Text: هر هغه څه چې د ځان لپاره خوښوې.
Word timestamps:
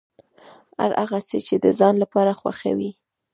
هر 0.79 0.91
هغه 1.01 1.19
څه 1.27 1.37
چې 1.47 1.55
د 1.63 1.65
ځان 1.79 1.95
لپاره 2.03 2.31
خوښوې. 2.39 2.91